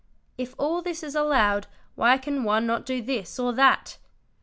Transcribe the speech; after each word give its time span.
'If 0.35 0.55
all 0.57 0.81
this 0.81 1.03
is 1.03 1.13
allowed, 1.13 1.67
why 1.93 2.17
can 2.17 2.43
one 2.43 2.65
not 2.65 2.87
do 2.87 3.03
this 3.03 3.37
or 3.37 3.53
that?" 3.53 3.99